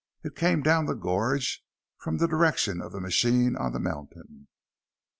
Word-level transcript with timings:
It 0.23 0.35
came 0.35 0.63
down 0.63 0.87
the 0.87 0.95
gorge, 0.95 1.63
from 1.99 2.17
the 2.17 2.25
direction 2.25 2.81
of 2.81 2.91
the 2.91 2.99
machine 2.99 3.55
on 3.55 3.71
the 3.71 3.79
mountain. 3.79 4.47